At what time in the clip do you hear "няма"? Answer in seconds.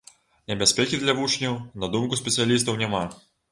2.83-3.07